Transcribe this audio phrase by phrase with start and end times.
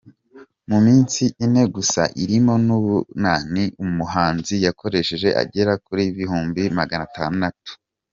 [0.69, 7.39] Mu minsi ine gusa irimo n’Ubunani umuhanzi yakoresheje agera ku bihumbi maganatanu